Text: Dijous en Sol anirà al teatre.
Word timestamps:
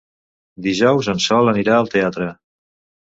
Dijous 0.67 1.09
en 1.13 1.21
Sol 1.27 1.53
anirà 1.53 1.77
al 1.83 1.93
teatre. 1.93 2.31